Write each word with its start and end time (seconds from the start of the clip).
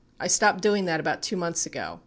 I 0.19 0.25
stopped 0.25 0.61
doing 0.61 0.85
that 0.85 0.99
about 0.99 1.21
two 1.21 1.37
months 1.37 1.67
ago. 1.67 1.99